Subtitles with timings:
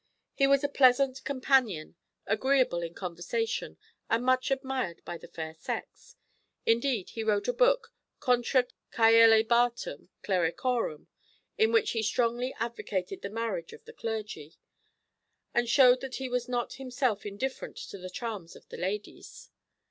[0.33, 1.93] He was a pleasant companion,
[2.25, 3.77] agreeable in conversation,
[4.09, 6.15] and much admired by the fair sex.
[6.65, 11.05] Indeed he wrote a book, Contra Caelibatum Clericorum,
[11.55, 14.55] in which he strongly advocated the marriage of the clergy,
[15.53, 19.51] and showed that he was not himself indifferent to the charms of the ladies.